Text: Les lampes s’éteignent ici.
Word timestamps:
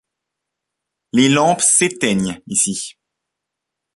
Les 1.13 1.29
lampes 1.29 1.61
s’éteignent 1.61 2.41
ici. 2.47 2.95